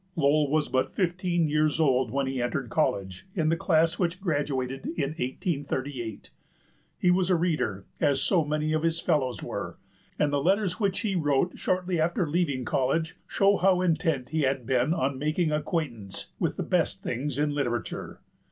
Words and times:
Lowell 0.15 0.49
was 0.49 0.67
but 0.67 0.95
fifteen 0.95 1.47
years 1.47 1.79
old 1.79 2.09
when 2.09 2.25
he 2.25 2.41
entered 2.41 2.71
college 2.71 3.27
in 3.35 3.49
the 3.49 3.55
class 3.55 3.99
which 3.99 4.19
graduated 4.19 4.85
in 4.97 5.09
1838. 5.09 6.31
He 6.97 7.11
was 7.11 7.29
a 7.29 7.35
reader, 7.35 7.85
as 7.99 8.19
so 8.19 8.43
many 8.43 8.73
of 8.73 8.81
his 8.81 8.99
fellows 8.99 9.43
were, 9.43 9.77
and 10.17 10.33
the 10.33 10.41
letters 10.41 10.79
which 10.79 11.01
he 11.01 11.15
wrote 11.15 11.59
shortly 11.59 11.99
after 12.01 12.27
leaving 12.27 12.65
college 12.65 13.17
show 13.27 13.57
how 13.57 13.81
intent 13.81 14.29
he 14.29 14.41
had 14.41 14.65
been 14.65 14.91
on 14.91 15.19
making 15.19 15.51
acquaintance 15.51 16.31
with 16.39 16.57
the 16.57 16.63
best 16.63 17.03
things 17.03 17.37
in 17.37 17.51
literature. 17.53 18.21